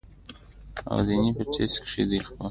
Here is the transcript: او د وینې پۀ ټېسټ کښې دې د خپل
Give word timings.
او 0.89 0.97
د 1.05 1.07
وینې 1.17 1.31
پۀ 1.37 1.43
ټېسټ 1.53 1.75
کښې 1.83 2.03
دې 2.09 2.17
د 2.21 2.23
خپل 2.25 2.39